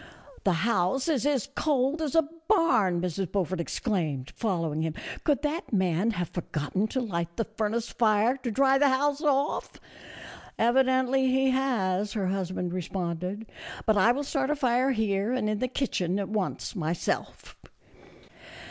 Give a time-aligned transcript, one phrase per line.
[0.45, 3.31] "The house is as cold as a barn," Mrs.
[3.31, 8.49] Beaufort exclaimed, following him;" could that man have forgotten to light the furnace fire to
[8.49, 9.73] dry the house off?""
[10.57, 13.45] Evidently he has," her husband responded;"
[13.85, 17.55] but I will start a fire here and in the kitchen at once, myself."